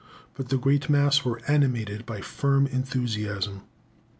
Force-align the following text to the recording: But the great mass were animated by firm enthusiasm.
But 0.33 0.49
the 0.49 0.57
great 0.57 0.89
mass 0.89 1.23
were 1.23 1.41
animated 1.47 2.07
by 2.07 2.21
firm 2.21 2.65
enthusiasm. 2.65 3.61